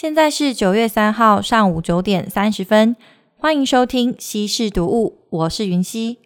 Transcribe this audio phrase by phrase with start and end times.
[0.00, 2.96] 现在是九月三号上午九点三十分，
[3.36, 6.20] 欢迎收听西式读物，我是云溪。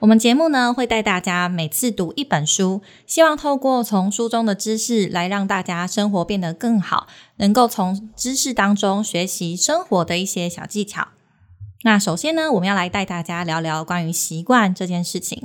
[0.00, 7.06] 我们节目呢会带大家每次读一本书，希望透过从书中的知识来让大家生活变得更好，
[7.36, 11.08] 能够从知识当中学习生活的一些小技巧。
[11.82, 15.42] 那首先呢，我们要来带大家聊聊关于习惯这件事情，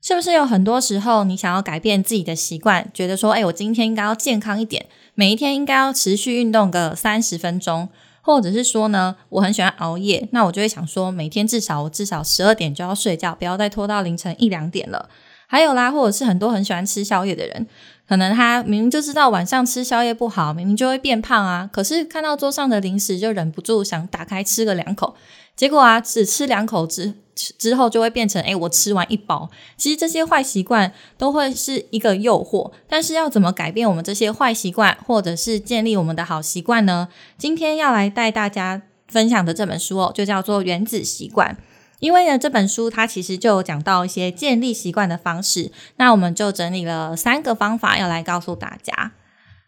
[0.00, 7.88] 是不是有很多时候你想要改变自己的习惯，觉得说，哎，我今天应该要健康一点，每一天应该要持续运动个三十分钟。
[8.26, 15.08] 或者是说呢，我很喜欢熬夜，那我就会想说，每天至少我至少十二点就要睡觉，不要再拖到凌晨一两点了。
[15.46, 17.68] 还有啦，或者是很多很喜欢吃宵夜的人，
[18.08, 25.14] 可能他明明就知道晚上吃宵夜不好，明明就会变胖啊，可是看到桌上的零食就忍不住想打开吃个两口，
[25.54, 29.48] 结果啊，只吃两口之之后就会变成，哎，我吃完一包。
[29.76, 37.08] 其实这些坏习惯都会是一个诱惑，但是要怎么改变我们这些坏习惯，或者是建立我们的好习惯呢？
[37.36, 41.54] 今天要来带大家分享的这本书哦，就叫做《原子习惯》。
[42.00, 49.12] 因为呢，这本书它其实就有讲到一些建立习惯的方式，那我们就整理了三个方法要来告诉大家。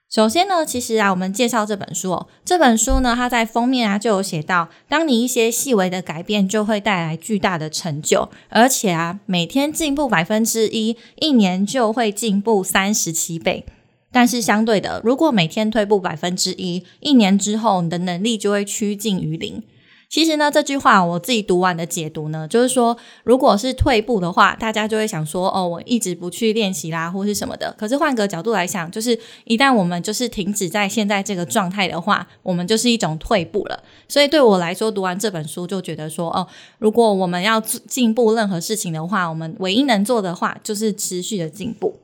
[0.09, 2.29] 首先呢，其实啊，我们介绍这本书哦。
[2.43, 13.67] 这本书呢，它在封面啊就有写到，当你一些细微的改变，就会带来巨大的成就，而且啊，每天进步百分之一，一年就会进步三十七倍。
[14.11, 19.63] 但是相对的，如果每天退步百分之一，一年之后，你的能力就会趋近于零。
[20.11, 27.75] 其实呢，这句话我自己读完的解读呢，就是说，如果是退步的话，大家就会想说，哦，我一直不去练习啦，或是什么的。
[27.79, 33.83] 可是换个角度来想，就是一旦我们就是停止在现在这个状态的话，我们就是一种退步了。
[34.09, 36.49] 所以对我来说，读完这本书就觉得说，哦，
[36.79, 42.01] 如果我们要进步任何事情的话，我们唯一能做的话就是持续的进步。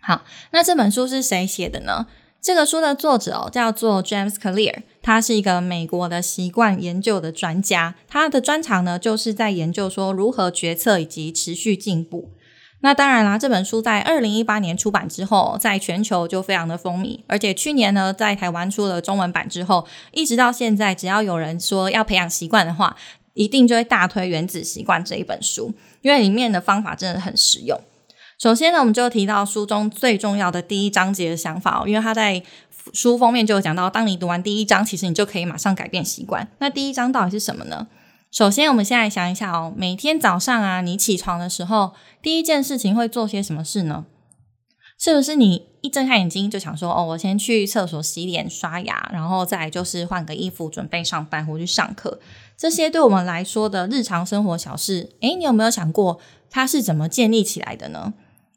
[0.00, 2.06] 好，那这本书是谁写的呢？
[2.40, 4.76] 这个书的作者哦，叫做 James Clear，
[5.06, 7.94] 他是一个美国的习惯研究的专家。
[8.08, 12.32] 他的专长呢，就是在研究说如何决策以及持续进步。
[12.80, 17.20] 那当然啦，这本书在二零一八年出版之后，在全球就非常的风靡。
[17.28, 22.96] 而且去年呢，在台湾出了中文版之后，一直到现在，只要有人说要培养习惯的话，
[23.34, 27.80] 一定就会大推《原子习惯》这一本书，因为里面的方法真的很实用。
[28.38, 32.42] 首先呢，我们就提到书中最重要的第一章节的想法哦，因为他在
[32.92, 36.48] 书封面就有讲到，当你读完第一章，其实你就可以马上改变习惯。
[36.58, 37.88] 那第一章到底是什么呢？
[38.30, 44.04] 首先，我们现在想一下哦，每天早上啊，你起床的时候，第一件事情会做些什么事呢？
[44.98, 52.18] 是不是你一睁开眼睛就想说，哦，我先去厕所洗脸、刷牙，然后再就是换个衣服，准备上班或去上课？
[52.56, 58.14] 这些对我们来说的日常生活小事，诶，你有没有想过它是怎么建立起来的呢？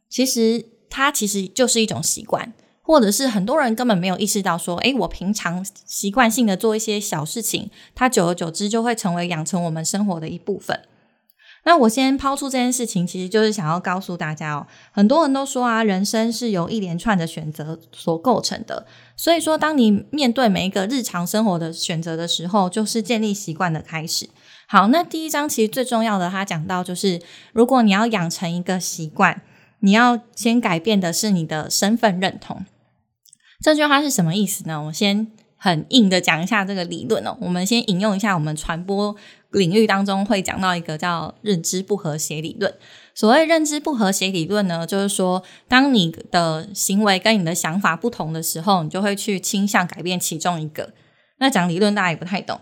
[0.09, 2.53] 其实它其实就是一种习惯，
[2.89, 10.79] 或者是很多人根本没有意识到说，诶，我平常习惯性的做一些小事情，它久而久之就会成为养成我们生活的一部分。
[11.65, 24.27] 那我先抛出这件事情，其实就是想要告诉大家哦，很多人都说啊，人生是由一连串的选择所构成的，所以说当你面对每一个日常生活的选择的时候，就是建立习惯的开始。
[24.67, 27.21] 好，那第一章其实最重要的，他讲到就是，
[27.53, 29.43] 如果你要养成一个习惯。
[29.81, 32.65] 你要先改变的是你的身份认同。
[33.61, 34.81] 这句话是什么意思呢？
[34.83, 35.27] 我先
[35.57, 37.37] 很硬的讲一下这个理论哦。
[37.41, 39.13] 我们先引用一下我们传播
[39.51, 42.73] 领域当中会讲到一个叫认知不和谐理论。
[43.13, 50.93] 所谓认知不和谐理论呢，就是说，当你的行为跟你的想法不同的时候，你就会去倾向改变其中一个。
[51.39, 52.61] 那讲理论大家也不太懂，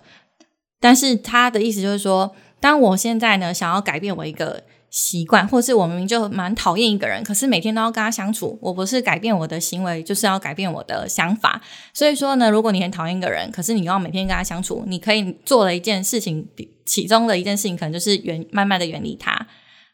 [0.80, 4.64] 但是他的意思就是说，当我现在呢想要改变我一个。
[5.00, 8.58] 习惯，或是我明明就蛮讨厌一个人，可是每天都要跟他相处。
[8.60, 11.62] 我不是改变我的行为，就是要改变我的想法。
[11.94, 16.48] 所以说呢，如果你很讨厌一个人，可是你又要每天跟他相处，你可以做的一件事情，
[16.84, 19.46] 其中的一件事情，可能就是远慢慢的远离他。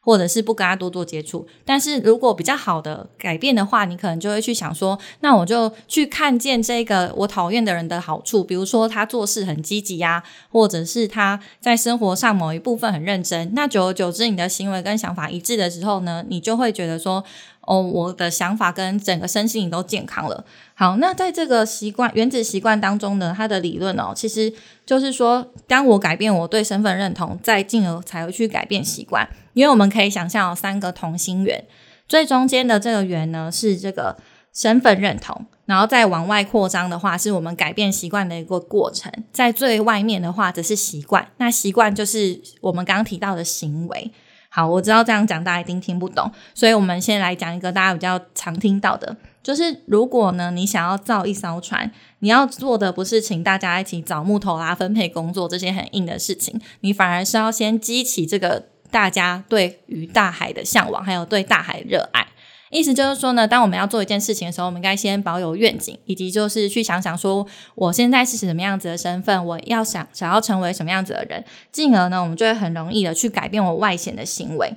[0.05, 10.21] 或者是不跟他多做接触，但是如果比较好的改变的话，你可能就会去想说，那我就去看见这个我讨厌的人的好处，比如说他做事很积极呀，
[10.51, 13.53] 或者是他在生活上某一部分很认真。
[13.53, 17.23] 那久而久之，你的行为跟想法一致的时候呢，你就会觉得说。
[17.65, 20.43] 哦，我的想法跟整个身心都健康了。
[20.75, 24.53] 好，那在这个习惯原子习惯当中呢，它的理论哦，其实
[24.85, 29.27] 就是说，当我改变我对身份认同，再进而才会去改变习惯。
[29.53, 31.63] 因为我们可以想象有三个同心圆，
[32.07, 34.17] 最中间的这个圆呢是这个
[34.51, 39.11] 身份认同，然后再往外扩张的话，是我们改变习惯的一个过程。
[39.31, 41.29] 在最外面的话，则是习惯。
[41.37, 44.11] 那习惯就是我们刚刚提到的行为。
[44.55, 62.27] 好，我知道这样讲大家一定听不懂，所以我们先来讲一个大家比较常听到的，就是如果呢你想要造一艘船，你要做的不是请大家一起找木头啊、分配工作这些很硬的事情，你反而是要先激起这个大家对于大海的向往，还有对大海热爱。
[62.73, 74.73] 意思就是说呢，当我们要做一件事情的时候，我们应该先保有愿景，以及就是去想想说，我现在是什么样子的身份，我要想想要成为什么样子的人，进而呢，我们就会很容易的去改变我外显的行为。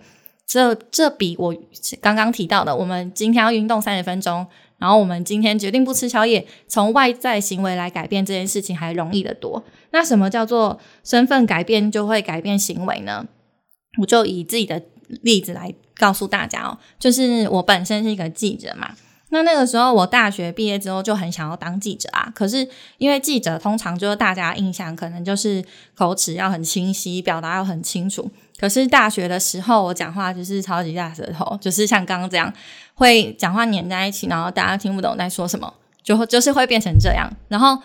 [0.47, 1.57] 这这比我
[2.01, 4.47] 刚刚提到的，我们今天要运动三十分钟，
[4.79, 9.65] 然后我们今天决定不吃宵夜，从外在行为来改变这件事情还容易得多。
[9.91, 13.27] 那什么叫做身份改变就会改变行为呢？
[14.01, 14.83] 我就以自己的
[15.23, 15.75] 例子来。
[15.97, 18.95] 告诉大家哦，就是我本身是一个记者嘛。
[19.31, 22.31] 那那个时候我大学毕业之后就很想要当记者啊。
[22.33, 22.67] 可是
[22.99, 25.65] 因为记者通常就是大家印象可能就是
[25.97, 28.31] 口齿要很清晰，表达要很清楚。
[28.59, 32.51] 可是大学的时候我讲话就是超级大舌头，就是像刚刚这样
[32.95, 37.29] 会讲话黏在一起，然后大家听不懂在说什么，就就是会变成这样。
[37.49, 37.77] 然后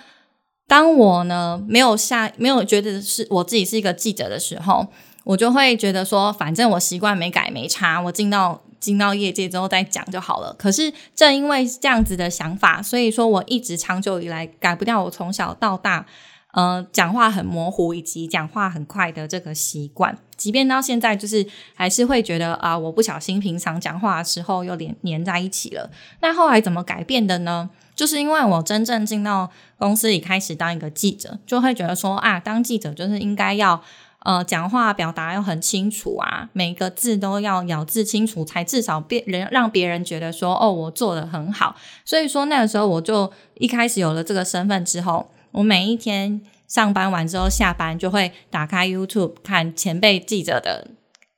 [0.67, 4.87] 当我呢没有下没有觉得是我自己是一个记者的时候。
[5.23, 10.51] 我就会觉得说，反正我习惯没改没差，我进到进到业界之后再讲就好了。
[10.57, 16.07] 可是正因为这样子的想法，所以说我一直长久以来改不掉我从小到大，
[16.53, 20.17] 呃，讲话很模糊以及讲话很快的这个习惯。
[20.35, 21.45] 即便到现在，就是
[21.75, 25.91] 还是会觉得啊，我不小心平常讲话的时候又连连在一起了。
[26.21, 27.69] 那后来怎么改变的呢？
[27.95, 33.83] 就是因为我真正进到公司里开始当一个记者，就会觉得说啊，当记者就是应该要。
[34.23, 41.75] 呃，讲话表达要很清楚啊，每个字都要咬字清楚，才至少别人让别人觉得说，哦，我做的很好。
[42.05, 50.91] 所以说那个时候我就一开始有了这个身份之后，我每一天上班完之后下班就会打开 YouTube 看前辈记者的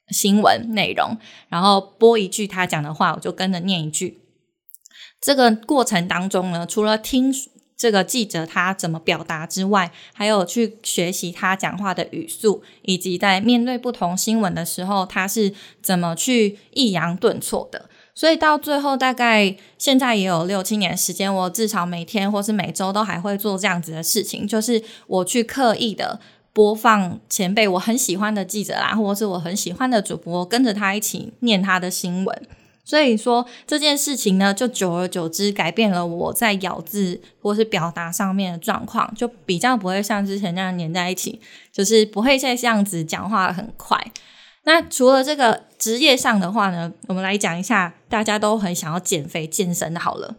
[0.10, 4.20] 新闻内容，然后播一句他讲的话，我就跟着念一句。
[5.22, 7.34] 这个过程当中呢，除了听。
[7.76, 17.90] 这个记者他怎么表达之外，还有去学习他讲话的语速，以及在面对不同新闻的时候，他是怎么去抑扬顿挫的。
[18.16, 26.20] 所以到最后，大概现在也有六七年时间，我至少每天或是每周都还会做这样子的事情，就是我去刻意的
[26.54, 32.48] 播放前辈我很喜欢的记者啦，或者是我很喜欢的主播，跟着他一起念他的新闻。
[32.86, 41.40] 所以说这件事情呢，就久而久之改变了我在咬字或是表达上面的状况，就比较不会像之前那样黏在一起，
[41.72, 44.12] 就是不会再这样子讲话很快。
[44.66, 50.36] 那除了这个职业上的话呢，我们来讲一下大家都很想要减肥健身的好了。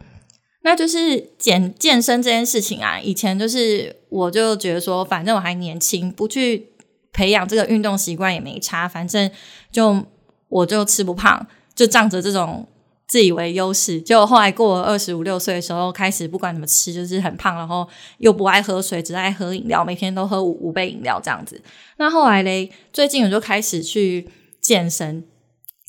[0.61, 6.69] 那就是减健身这件事情啊，以前就是我就觉得说，反正我还年轻，不去
[7.13, 9.29] 培养这个运动习惯也没差，反正
[9.71, 10.05] 就
[10.49, 11.47] 我就吃不胖。
[11.75, 12.67] 就仗着这种
[13.07, 17.87] 自以为优势，就后来过了二十五六岁的时候，开始不管怎么吃，就是很胖，然后
[18.17, 21.61] 又不爱喝水，只爱喝饮料，每天都喝五五杯饮料这样子。
[21.97, 24.27] 那后来嘞，最近我就开始去
[24.59, 25.23] 健身。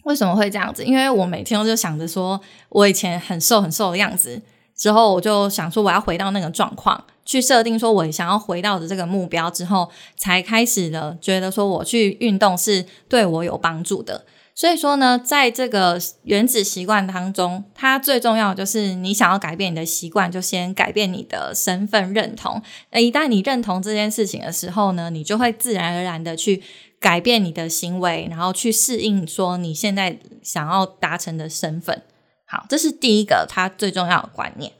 [0.04, 0.84] 为什么会这样子？
[0.84, 4.40] 因为我每天都就想着说，我以前很瘦很瘦的样子，
[4.76, 14.26] 之后我就想说，我要回到那个状况，去设定说我想要回到的这个目标之后，才开始的觉得说我去运动是对我有帮助的。
[14.58, 22.62] 所以说呢，在这个原子习惯当中，它最重要就是你想要改变你的习惯，就先改变你的身份认同。
[22.94, 26.62] 一旦你认同这件事情的时候呢，你就会自然而然的去
[26.98, 32.02] 改变你的行为，然后去适应说你现在想要达成的身份。
[32.46, 34.72] 好，这是第一个它最重要的观念。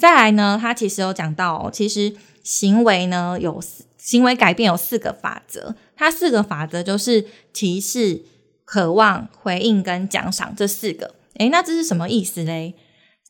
[0.00, 3.60] 再来呢，它其实有讲到，其实行为呢有
[3.96, 8.22] 行为改变有四个法则，它四个法则就是提示。
[8.68, 12.74] 渴望回应跟奖赏这四个，诶，那这是什么意思嘞？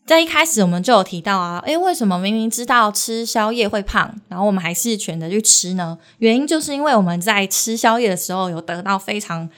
[0.05, 5.97] 在一开始我们就有提到啊，诶，为什么明明知道吃宵夜会胖，然后我们还是选择去吃呢？
[6.19, 9.49] 原因就是因为我们在吃宵夜的时候有得到非常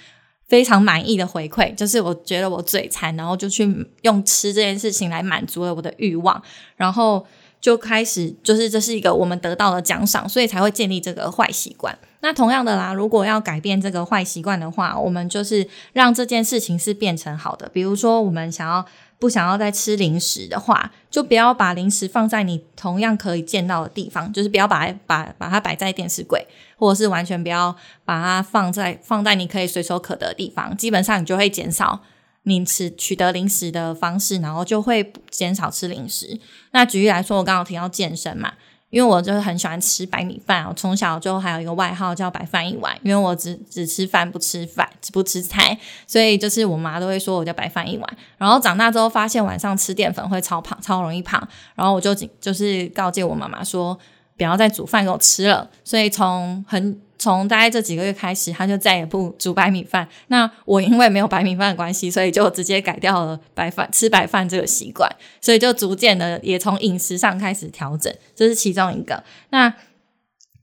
[0.49, 3.67] 非常满意的回馈，就是我觉得我嘴馋，然后就去
[4.03, 6.43] 用吃这件事情来满足了我的欲望，
[6.77, 7.27] 然后
[7.59, 11.99] 就开始就是这是一个我们得到的奖赏，所以才会建立这个坏习惯。
[12.23, 17.69] 那同样的啦，如果要改变这个坏习惯的话，我们就是让这件事情是变成好的。
[17.69, 18.85] 比如说，我们想要
[19.19, 26.47] 不想要再吃零食的话，就不要把零食放在你同样可以见到的地方，就是不要把把把它摆在电视柜，
[26.77, 27.75] 或者是完全不要
[28.05, 30.77] 把它放在放在你可以随手可得的地方。
[30.77, 32.01] 基本上你就会减少
[32.43, 36.39] 你吃取得零食的方式，然后就会减少吃零食。
[36.73, 38.53] 那举例来说，我刚刚提到健身嘛，
[38.91, 45.79] 因为我就是很喜欢吃白米饭，我从小就还有一个外号叫“白饭一碗”，因为我只只吃饭不吃饭只不吃菜，
[46.09, 48.17] 所以就是我妈都会说我叫“白饭一碗”。
[48.37, 51.41] 然后长大之后发现晚上吃淀粉会超胖，超容易胖，
[51.77, 53.97] 然后我就就是告诫我妈妈说
[54.37, 55.71] 不要再煮饭给我吃了。
[55.85, 60.09] 所以从很从大概这几个月开始，他就再也不煮白米饭。
[60.29, 65.07] 那我因为没有白米饭的关系，所以就直接改掉了白饭吃白饭这个习惯。
[65.39, 69.23] 所以就逐渐的也从饮食上开始调整，这是其中一个。
[69.51, 69.73] 那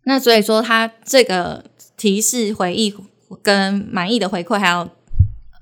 [0.06, 1.64] 那所以说，他这个
[1.96, 2.92] 提示、回忆
[3.44, 4.90] 跟满意的回馈，还有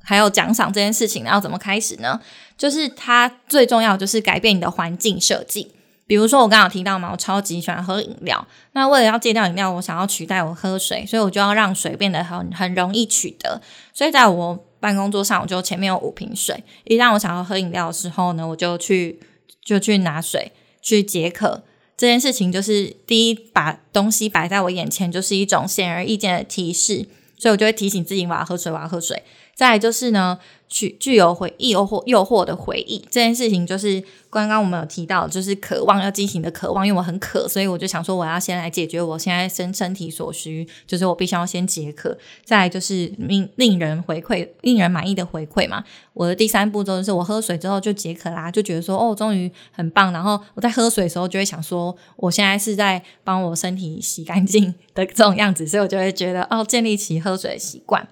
[0.01, 2.21] 还有奖赏这件事情，要怎么开始呢？
[2.57, 5.74] 就是他最重要就是改变你的环境设计。
[6.07, 8.47] 比如说我刚刚提到嘛，我超级喜欢喝饮料。
[8.73, 13.59] 那为了要戒掉饮料，我想要取代我喝水，所以我就要让水变得很很容易取得。
[13.91, 16.63] 所以在我办公桌上，我就前面有五瓶水。
[16.83, 19.19] 一旦我想要喝饮料的时候呢，我就去
[19.63, 21.63] 就去拿水去解渴。
[21.97, 27.07] 这件事情就是第一，把东西摆在我眼前，就是一种显而易见的提示，
[27.37, 29.23] 所以我就会提醒自己我要喝水，我要喝水。
[29.55, 30.37] 再来就是呢。
[30.67, 42.17] 具具有回忆诱惑诱惑的回忆这件事情，就是刚刚我们有提到，就是渴望要进行的渴望，因为我很渴，所以我就想说，我要先来解决我现在身身体所需，就是我必须要先解渴。
[42.43, 45.83] 再来就是令令人回馈、令人满意的回馈嘛。
[46.13, 50.11] 我的第三步骤就是我喝水之后就解渴啦，就觉得说哦，终于很棒。
[50.11, 58.05] 然后我在喝水的时候就会想说，我现在是在帮我身体洗干净的这种样子，所以我就会觉得哦，建立起喝水的习惯。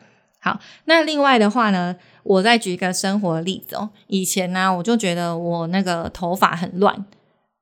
[0.44, 1.96] 好，那另外的话呢？
[2.24, 7.06] 我再举一个生活例子哦，以前呢，我就觉得我那个头发很乱，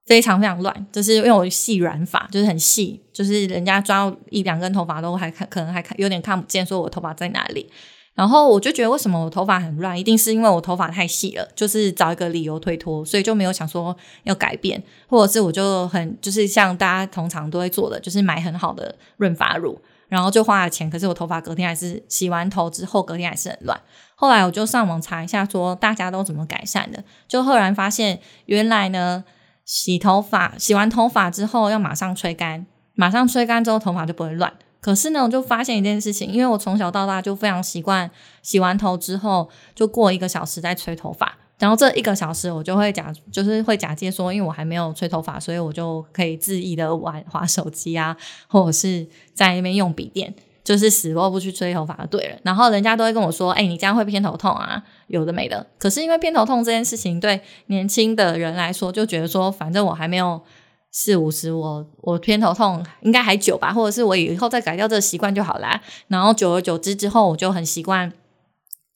[0.06, 7.68] 非常非常乱，就是因为我细软发，就是很细，就是人家抓一两根头发都还看，可能还看有点看不见，说我头发在哪里。
[8.14, 13.96] 然后我就觉得为什么我头发很乱，一定是因为我头发太细了，就是找一个理由推脱，所以就没有想说
[14.26, 19.80] 要改变，或者是我就很就是像大家通常都会做的，就是买很好的润发乳。
[20.12, 23.80] 然后就花了钱，可是我头发隔天还是洗完头之后隔天还是很乱。
[24.14, 29.24] 后来我就上网查一下，说大家都怎么改善的，就赫然发现原来呢，
[29.64, 34.52] 洗头发洗完头发之后要马上吹干，马上吹干之后头发就不会乱。
[34.82, 41.38] 可是呢，我就发现一件事情，因为我从小到大就非常习惯洗完头之后就过一个小时再吹头发。
[41.62, 52.40] 然后这一个小时，我就会假，就是会假借说，因为我还没有吹头发，所以我就可以恣意的玩滑手机啊，或者是在那边用笔电，就是死活不去吹头发就对了。
[52.42, 60.42] 然后人家都会跟我说：“哎，你这样会偏头痛啊，有的没的。”可是因为偏头痛这件事情，对年轻的人来说，就觉得说，反正我还没有
[60.90, 65.80] 四五十，我我偏头痛应该还久吧，或者是我以后再改掉这个习惯就好啦。
[66.08, 68.12] 然后久而久之之后，我就很习惯。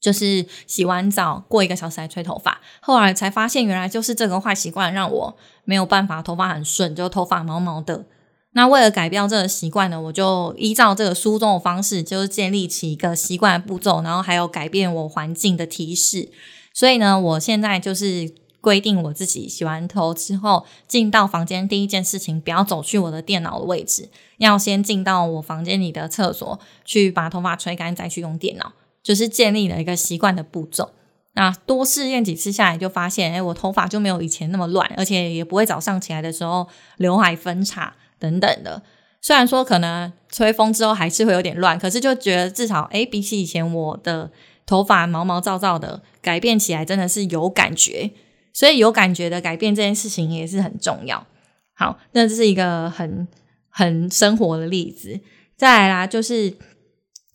[0.06, 8.06] 就是洗完澡过一个小时来吹头发，后来才发现原来就是这个坏习惯让我没有办法头发很顺，就头发毛毛的。
[8.52, 16.30] 那为了改掉这个习惯呢，我就依照这个书中的方式，就是建立起一个习惯步骤，然后还有改变我环境的提示。
[16.72, 18.32] 所以呢，我现在就是
[18.62, 28.74] 规定我自己洗完头之后进到房间第一件事情，不要走去我的电脑的位置，要先进到我房间里的厕所去把头发吹干，再去用电脑。
[29.06, 30.94] 就是建立了一个习惯的步骤，
[31.34, 38.82] 那多试验几次下来，就发现，哎，我头发就没有以前那么乱，而且也不会早上起来的时候刘海分叉等等的。
[39.22, 44.32] 虽然说可能吹风之后还是会有点乱，可是就觉得至少，哎，比起以前我的
[44.66, 48.10] 头发毛毛躁躁的，改变起来真的是有感觉。
[48.52, 51.28] 所以有感觉的改变这件事情也是很重要。
[51.76, 53.28] 好，那这是一个很
[53.70, 55.20] 很生活的例子。
[55.56, 56.58] 再来啦，就是。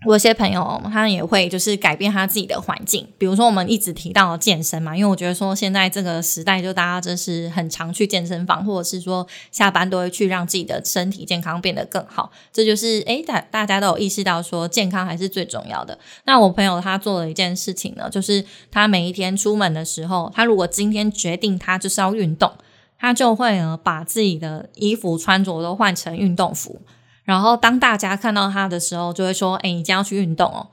[0.07, 12.31] 我有些朋友，他也会就是改变他自己的环境，比如说我们一直提到健身嘛，因为我觉得说现在这个时代，就大家真是很常去健身房，或者是说下班都会去让自己的身体健康变得更好。
[12.51, 15.99] 这就是诶，大大家都有意识到说健康还是最重要的。
[16.25, 22.51] 那我朋友他做了一件事情呢，就是他每一天出门的时候，他如果今天决定他就是要运动，
[22.99, 26.81] 他就会呢把自己的衣服穿着都换成运动服。
[27.25, 30.69] 然后当大家看到他的时候，就会说：“哎，你将要去运动哦。”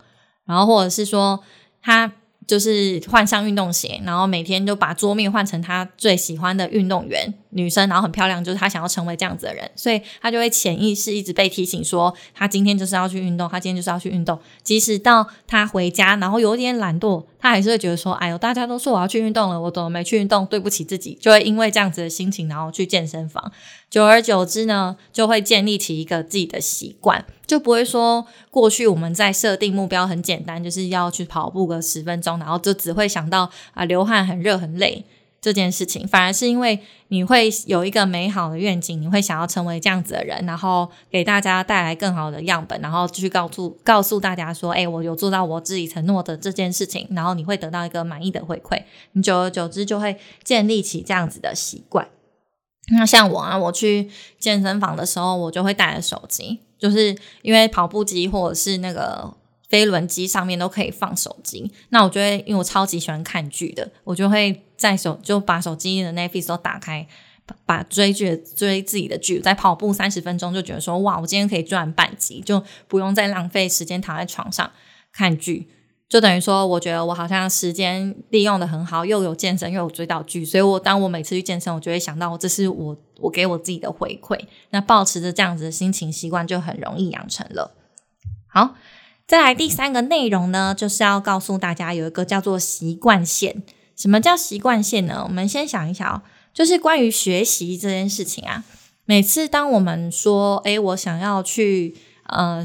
[0.45, 1.43] 然后或者是说
[1.81, 2.11] 他
[2.47, 14.39] 就是换上运动鞋，然后每天就把桌面换成他最喜欢的运动员女生，然后很漂亮，就是她想要成为这样子的人，所以她就会潜意识一直被提醒说，她今天就是要去运动，她今天就是要去运动。
[14.63, 20.45] 即使到她回家，然后有一点懒惰，她还是会觉得说，哎呦，大家都说我要去运动了，我怎么没去运动？
[20.45, 23.51] 对不起自己，就会因为这样子的心情，然后去健身房。
[23.89, 35.05] 久而久之呢，就会建立起一个自己的习惯，就不会说过去我们在设定目标很简单，就是要去跑步个十分钟，然后就只会想到啊流汗很热很累。
[35.47, 36.77] 这件事情反而是因为
[37.07, 52.09] 你会有一个美好的愿景，你会想要成为这样子的人，然后给大家带来更好的样本，然后继续告诉告诉大家说，哎，我有做到我自己承诺的这件事情，然后你会得到一个满意的回馈，你久而久之就会建立起这样子的习惯。
[52.97, 59.33] 那像我啊，我去健身房的时候，我就会带着手机，就是因为跑步机或者是那个。
[59.67, 67.05] 飞轮机上面都可以放手机，那我就会，因为我超级喜欢看剧的，我就会在手就把手机的 Netflix 都打开，
[67.65, 74.71] 把追剧追自己的剧，在跑步三十分钟就觉得说，哇，我今天可以赚半集，就不用再浪费时间躺在床上
[75.11, 75.67] 看剧，
[76.07, 87.75] 就等于说，我觉得我好像时间利用的很好，又有健身又有追到剧，所以我当我每次去健身，我就会想到，这是我我给我自己的回馈，那保持着这样子的心情习惯，就很容易养成了。
[88.47, 88.75] 好。
[89.27, 93.61] 再来第三个内容呢，就是要告诉大家有一个叫做习惯线。
[93.93, 95.21] 什么叫习惯线呢？
[95.27, 98.63] 我们先想一想，就是关于学习这件事情啊。
[99.03, 101.93] 每次当我们说，诶，我想要去
[102.27, 102.63] 呃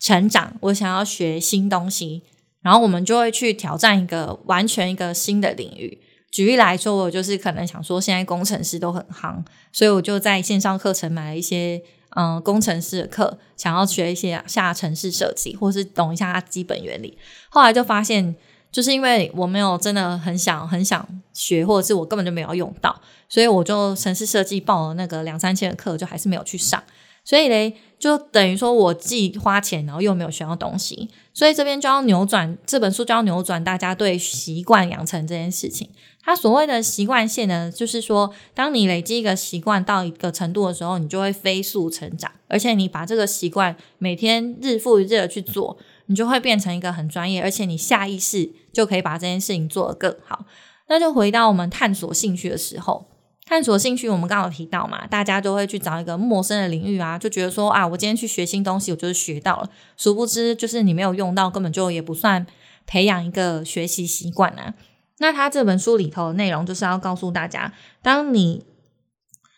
[0.00, 2.22] 成长，我想要学新东西，
[2.62, 6.00] 然后我们就会去挑战一个完全一个新的领域。
[6.32, 11.80] 举例来说，我就是可能想说，现在工程师都很夯，所以我就在线上课程买了一些。
[12.16, 17.16] 嗯，工程师的课想要学一些下程式设计，或是懂一下基本原理。
[17.48, 18.34] 后来就发现，
[18.72, 26.82] 就是因为我没有真的很想很想学，或者是我根本就没有用到，所以我就程式设计报了那个两三千的课，就还是没有去上。
[27.22, 31.08] 所以嘞，就等于说我既花钱，然后又没有学到东西。
[31.34, 35.88] 所以这边就要扭转这本书，就要扭转大家对习惯养成这件事情。
[36.22, 50.44] 它所谓的习惯性呢，就是说，当你累积一个习惯到一个程度的时候，你就会飞速成长，而且你把这个习惯每天日复一日的去做，你就会变成一个很专业，而且你下意识就可以把这件事情做得更好。
[50.88, 53.06] 那就回到我们探索兴趣的时候，
[53.46, 62.46] 探索兴趣，我们刚好提到嘛，大家都会去找一个陌生的领域啊，就觉得说啊，我今天去学新东西，我就是学到了，殊不知就是你没有用到，根本就也不算
[62.86, 64.74] 培养一个学习习惯啊。
[65.20, 68.64] 那他这本书里头的内容就是要告诉大家，当你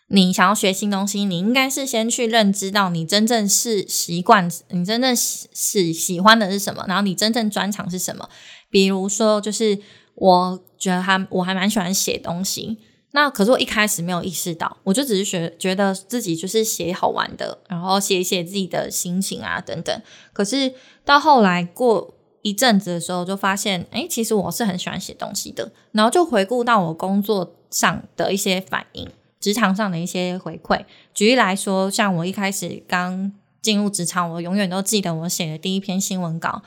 [0.09, 8.29] 你想要学新东西，你应该是先去认知到你真正是习惯，你真正是喜欢的是什么，然后你真正专长是什么。
[8.69, 9.79] 比如说，就是
[10.15, 12.77] 我觉得还我还蛮喜欢写东西，
[13.11, 20.01] 那可是我一开始没有意识到，我就只是学觉得自己就是写好玩的，然后写一写自己的心情啊等等。
[20.33, 20.73] 可是
[21.05, 22.12] 到后来过。
[22.43, 25.71] 一阵子的时候，就发现，哎，其实我是很喜欢写东西的。
[25.93, 30.85] 然后就回顾到我工作上的一些反应，职场上的一些回馈。
[31.13, 36.61] 举例来说，像我一开始刚进入职场，我永远都记得我写的第一篇新闻稿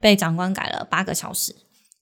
[0.00, 1.54] 被长官改了八个小时，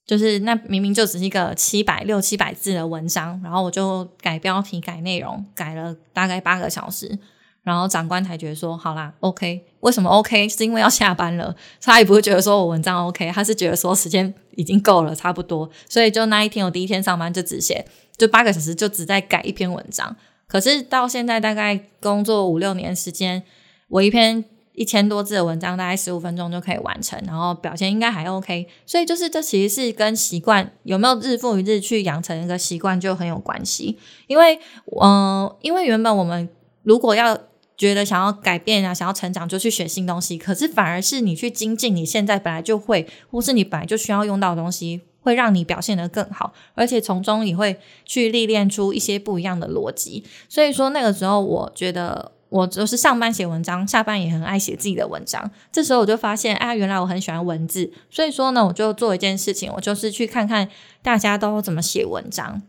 [0.07, 7.19] 就是那明明就只是一个七百六七百字的文章，然后我就改标题、改内容，改了大概八个小时。
[7.67, 10.49] 然后长官才觉得说好啦，OK，为什么 OK？
[10.49, 11.53] 是因为要下班了，
[11.83, 15.69] 他也不会觉得说我文章 OK，他是觉得说时间已经够了，差不多。
[15.89, 17.85] 所以就那一天，我第一天上班就只写
[18.17, 20.15] 就八个小时，就只在改一篇文章。
[20.47, 23.43] 可是到现在大概工作五六年时间，
[23.89, 28.69] 我一篇一千多字的文章，大概十五分钟就可以完成，然后表现应该还 OK。
[28.87, 33.99] 所以就是这其实是跟习惯有没有日复一日去养成一个习惯就很有关系。
[34.29, 34.57] 因为
[35.03, 36.49] 嗯，因为原本我们
[36.85, 37.37] 如果要
[37.77, 40.39] 觉得想要改变啊，想要成长，就去学新东西。
[40.39, 50.25] 可是反而是你去精进你现在本来就会，或是你本来就需要用到的东西，会让你表现得更好，而且从中也会去历练出一些不一样的逻辑。
[50.49, 55.51] 所以说那个时候，我觉得我就是上班写文章，下班也很爱写自己的文章。
[55.71, 57.93] 这时候我就发现，啊，原来我很喜欢文字。
[58.09, 60.69] 所以说呢，我就做一件事情，我就是去看看
[61.03, 62.63] 大家都怎么写文章。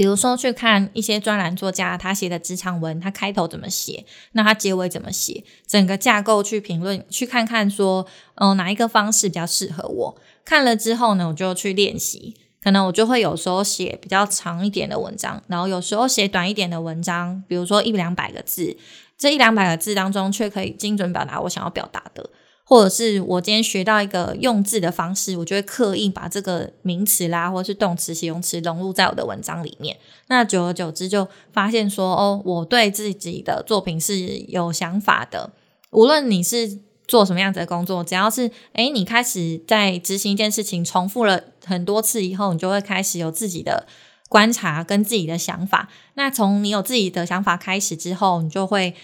[0.00, 10.16] 比如说，去看一些专栏作家他写的职场文，他开头怎么写，那他结尾怎么写，整个架构去评论，去看看说，嗯，哪一个方式比较适合我。
[10.42, 12.34] 看了之后呢，我就去练习。
[12.62, 18.74] 可能我就会有时候写比较长一点的文章，然后有时候写短一点的文章，比如说一两百个字，
[19.18, 22.30] 这一两百个字当中却可以精准表达我想要表达的。
[22.70, 29.98] 或者是我今天学到一个用字的方式，我就会刻意把这个名词啦，或者是动词、形容词融入在我的文章里面。
[30.28, 35.50] 那久而久之，就发现说，哦，我对自己的作品是有想法的。
[35.90, 36.78] 无论你是
[37.08, 43.88] 做什么样子的工作，只要是诶你开始在执行一件事情，重复了很多次以后，你就会开始有自己的
[44.28, 45.88] 观察跟自己的想法。
[46.14, 48.94] 那从你有自己的想法开始之后，你就会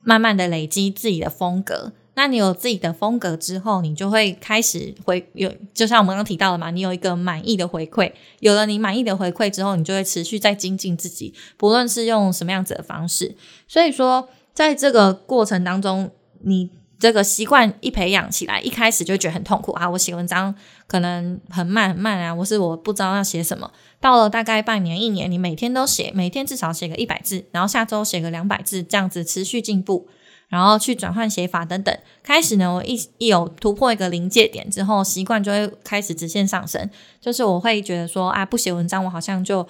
[0.00, 1.92] 慢慢的累积自己的风格。
[2.14, 13.34] 那你有自己的风格之后，你就会开始回有，就像我们刚刚提到的嘛，你有一个满意的回馈，有了你满意的回馈之后，你就会持续在精进自己，不论是用什么样子的方式。
[13.66, 16.10] 所以说，在这个过程当中，
[16.42, 19.88] 你这个习惯一培养起来，一开始就觉得很痛苦啊！
[19.88, 20.54] 我写文章
[20.86, 23.72] 可能很慢很慢啊，我是我不知道要写什么。
[24.00, 30.08] 到了大概半年一年，你每天都写，每天至少写个一百字，然后下周写个两百字，这样子持续进步。
[30.52, 36.90] 然后去转换写法等等，开始呢，我一一有突破一个临界点之后，习惯就会开始直线上升。
[37.22, 39.66] 就是我会觉得说，啊，不写文章，我好像就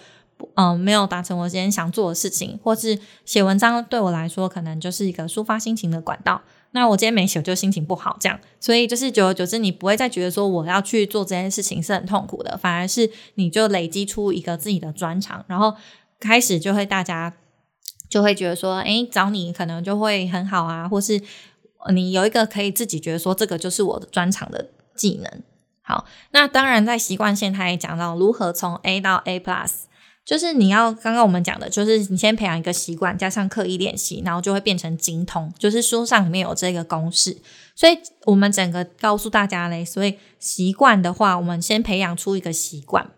[0.57, 6.43] 嗯没有达成我今天想做的事情，或是写文章对我来说，可能就是一个抒发心情的管道。
[6.73, 8.37] 那我今天没写，就心情不好，这样。
[8.59, 15.77] 所以就是久而久之，你不会再觉得说我要去做这件事情是很痛苦的，反而是你就累积出一个自己的专长，然后
[16.19, 17.33] 开始就会大家。
[18.13, 21.19] 就会觉得说，哎，找你可能就会很好啊，或是
[21.95, 25.43] 你有一个可以自己觉得说，这个就是我的专长的技能。
[25.81, 29.85] 好，那当然在习惯线，他也讲到如何从 A 到 A plus，
[30.27, 35.51] 就是你要刚刚我们讲的，就是你先培养一个习惯，加上刻意练习，然后就会变成精通。
[35.59, 37.39] 就是书上里面有这个公式，
[37.75, 43.11] 所以我们整个告诉大家嘞，所以习惯的话，我们先培养出一个习惯，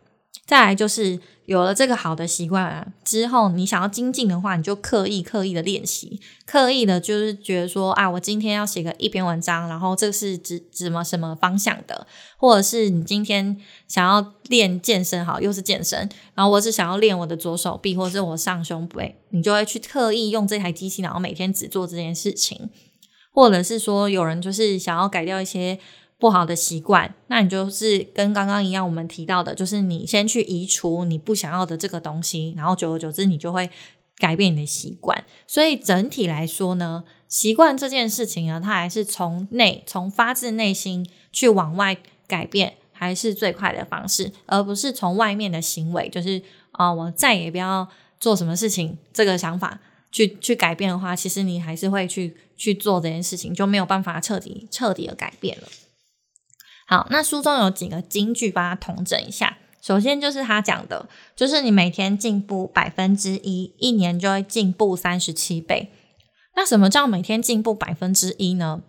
[0.46, 1.20] 再来就是。
[1.46, 12.06] 有了这个好的习惯啊之后，你想要精进的话，你就刻意刻意的练习，刻意的就是觉得说啊，我今天要写个一篇文章，然后这是指什么什么方向的，
[12.38, 22.70] 或者是你今天想要练健身，好，又是健身，然后我是想要练我的左手臂，或者是我上胸背，你就会去特意用这台机器，然后每天只做这件事情，
[23.34, 25.78] 或者是说有人就是想要改掉一些。
[26.24, 33.68] 不好的习惯，那你就是跟刚刚一样，我们提到的，就是你先去移除你不想要的这个东西，然后久而久之，你就会
[34.16, 35.22] 改变你的习惯。
[35.46, 41.94] 所以整体来说呢，习惯这件事情呢，它还是从内、从发自内心去往外
[42.26, 47.86] 改变，还是最快的方式，而不是从外面的行为，就是啊，我再也不要
[48.18, 49.78] 做什么事情，这个想法
[50.10, 55.68] 去 去改变的话，其实你还是会去去做这件事情，就没有办法彻底彻底的改变了。
[56.86, 59.58] 好，那书中有几个金句，帮他统整一下。
[59.80, 65.92] 首先就是他讲的，就是你每天进步百分之一，一年就会进步三十七倍。
[66.56, 68.82] 那什么叫每天进步百分之一呢？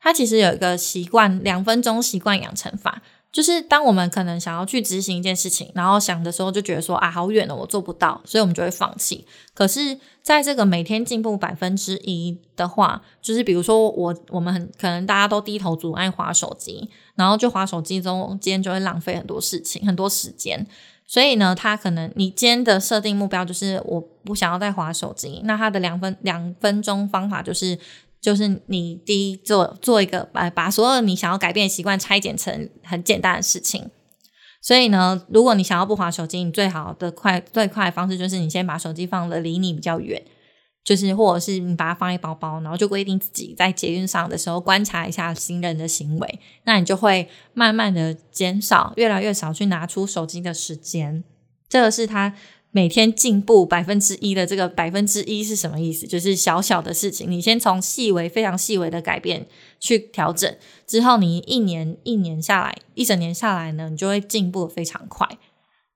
[0.00, 3.02] 他其实有一个习惯，两分钟习惯养成法。
[3.32, 9.24] 就是当我们可能想要去执行一件事情，然后想的时候就觉得说啊，好远了，我做不到，所以我们就会放弃。
[9.54, 20.66] 可是，在这个每天进步百分之一的话，就是比如说我我们很可能大家都低头族爱划手机，然后就划手机中间就会浪费很多事情很多时间。
[21.06, 27.78] 所以呢，他可能你今天的设定目标就是我不想要再划手机，那他的两分两分钟方法就是。
[28.20, 33.90] 就是你第一做做一个把把所有你想要改变的习惯拆解成很简单的事情，
[34.60, 40.22] 所以呢，如果你想要不滑手机，你最好的快最快的方式就是你先把手机放的离你比较远，
[40.84, 51.24] 就是或者是你把它放一包包，然后就规定自己在捷运上的时候观察一下行人的行为，那你就会慢慢的减少越来越少去拿出手机的时间，
[51.68, 52.34] 这个是他。
[52.72, 56.06] 每天进步百分之一的这个百分之一是什么意思？
[56.06, 59.46] 就是小小的事情，你先从细微、非常细微的改变
[59.80, 60.56] 去调整，
[60.86, 65.26] 之后你一年一年下来，一整年下来呢，你就会进步非常快。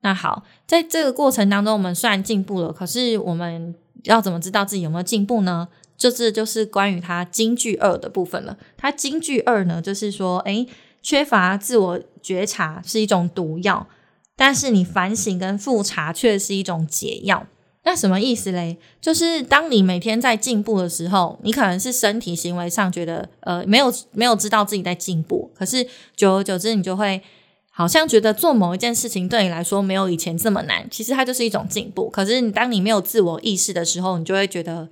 [0.01, 5.69] 那好，在这个过程当中，我们虽然进步了，可是我们要怎么知道自己有没有进步呢？
[5.97, 8.59] 这这就是关于它金句二的部分了。
[8.77, 10.67] 它金句二呢，就是说，诶，
[11.01, 13.87] 缺乏自我觉察是一种毒药。
[14.37, 17.47] 但是你反省跟复查却是一种解药，
[17.85, 18.79] 那什么意思嘞？
[19.01, 27.23] 就是当你每天在进步的时候，你可能是身体行为上觉得呃没有没有知道自己在进步，可是久而久之，你就会
[27.71, 30.89] 好像觉得做某一件事情对你来说没有以前这么难。
[30.91, 32.09] 其实它就是一种进步。
[32.09, 34.89] 可是你当你没有自我意识的时候，你就会觉得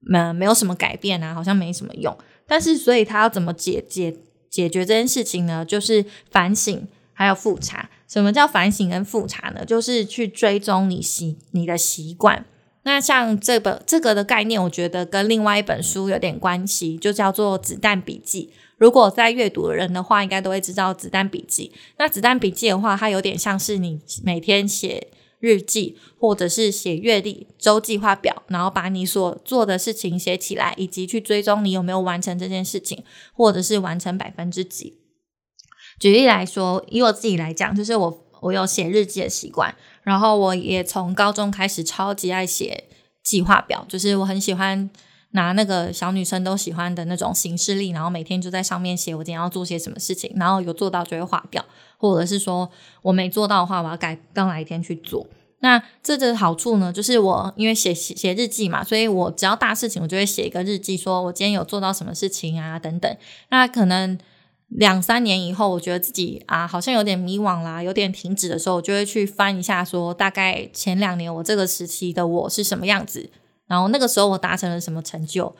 [0.00, 2.16] 没没有什么改变啊，好像没什么用。
[2.46, 4.16] 但是所以他要怎么解解
[4.48, 5.64] 解决这件事情呢？
[5.64, 7.90] 就是反省还有复查。
[8.08, 9.64] 什么叫反省跟复查呢？
[9.64, 12.44] 就是去追踪你习你的习惯。
[12.84, 18.52] 那像这本这个的概念，我觉得跟另外一本书有点关系，就叫做《子弹笔记》。
[18.78, 21.72] 如果在阅读的人的话，应该都会知道《子弹笔记》。
[21.98, 25.08] 那《子弹笔记》的话，它有点像是你每天写
[25.40, 34.98] 日记，或者是写月历、周计划表，然后把你所做的事情写起来，以及去追踪你有没有完成这件事情，或者是完成百分之几。
[35.98, 39.74] 举例来说，以我自己来讲，就是我我有写日记的习惯。
[40.02, 42.84] 然后我也从高中开始超级爱写
[43.24, 44.88] 计划表，就是我很喜欢
[45.32, 51.64] 拿那个小女生都喜欢的那种形式力，然后每天就在上面写我今天要做些什么事情，然后有做到就会划掉，
[51.98, 52.70] 或者是说
[53.02, 55.26] 我没做到的话，我要改到哪一天去做。
[55.58, 63.16] 那这的好处呢，就是我因为写写日记嘛，所以我只要大事情我就会写一个日记，说我今天有做到什么事情啊等等。
[63.48, 64.16] 那可能。
[64.68, 73.30] 两三年以后，我觉得自己啊，好像有点迷惘啦，有点停止的时候，我就会去翻一下，说大概前两年我这个时期的我是什么样子，
[73.68, 75.54] 然后那个时候我达成了什么成就，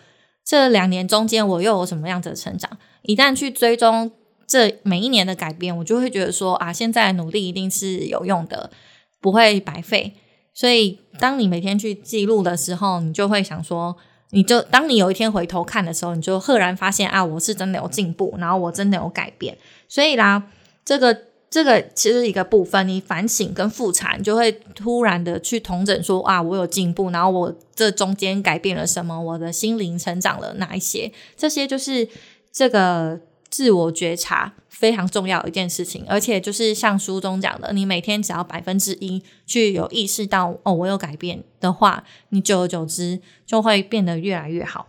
[0.45, 2.69] 这两年中间我又有什么样子的成长。
[3.03, 4.11] 一旦去追踪
[4.47, 8.73] 这每一年的改变，我就会觉得说啊，现在努力一定是有用的，
[9.21, 10.15] 不会白费。
[10.53, 13.97] 所以，当你每天去记录的时候，你就会想说。
[14.31, 19.57] 你就当你有一天回头看的时候，你就赫然发现啊，我是真的有进步，然后我真的有改变。
[19.89, 20.43] 所以啦，
[20.85, 21.17] 这个
[21.49, 32.09] 这个其实一个部分，你反省跟复查，你就会突然的去统整说啊，我有进步，然后我这中间改变了什么，我的心灵成长了哪一些，这些就是
[32.53, 33.21] 这个。
[33.49, 44.89] 自我觉察非常重要一件事情，而且就是像书中讲的，你每天只要百分之一去有意识到哦，我有改变的话，你久而久之就会变得越来越好。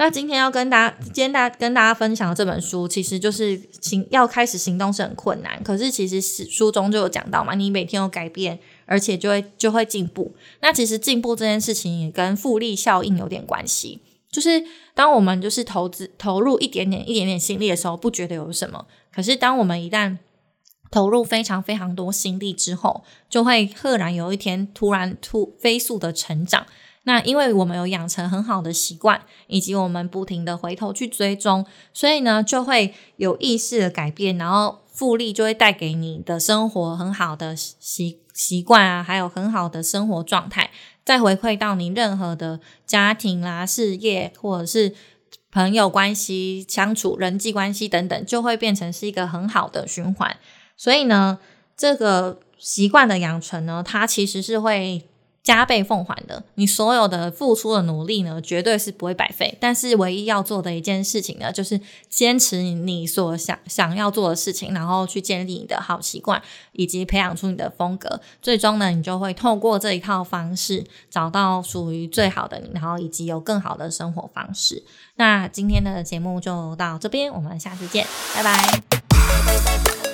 [0.00, 10.32] 那今天要跟大家，今天大跟大家分享的这本书，其实就是行要开始行动是很困难，可是其实是书中就有讲到嘛，你每天有改变，而且就会就会进步。
[10.60, 13.98] 那其实进步这件事情也跟复利效应有点关系。
[14.30, 14.62] 就是
[14.94, 18.86] 当我们就是投资投入一点点一点点心力的时候，不觉得有什么。
[19.12, 20.18] 可是当我们一旦
[20.90, 26.66] 投入非常非常多心力之后，就会赫然有一天突然突飞速的成长。
[27.04, 31.64] 那因为我们有养成很好的习惯，以及我们不停的回头去追踪，
[31.94, 40.70] 所以呢就会有意识的改变，然后复利就会带给你的生活很好的习习惯啊，还有很好的生活状态。
[41.08, 44.94] 再回馈到你任何的家庭啦、事业，或者是
[45.50, 50.36] 朋友关系相处、人际关系等等，就会变成是一个很好的循环。
[50.76, 51.38] 所以呢，
[51.74, 55.07] 这个习惯的养成呢，它其实是会。
[55.48, 59.56] 加倍奉还的，你所有的付出的努力呢，绝对是不会白费。
[59.58, 61.80] 但是唯一要做的一件事情呢，就是
[62.10, 68.20] 坚持你所想想要做的事情，然后去建立你的好习惯，以及培养出你的风格。
[68.42, 74.84] 最终呢，你就会透过这一套方式，找到属于最好的你，然后以及有更好的生活方式。
[75.14, 80.07] 那今天的节目就到这边，我们下次见，拜拜。